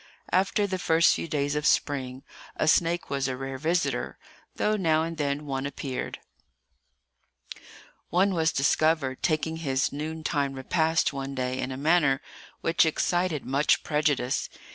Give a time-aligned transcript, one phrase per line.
[0.31, 2.23] After the first few days of spring,
[2.55, 4.17] a snake was a rare visitor,
[4.55, 6.17] though now and then one appeared.
[8.09, 12.19] One was discovered taking his noontide repast one day in a manner
[12.61, 14.49] which excited much prejudice.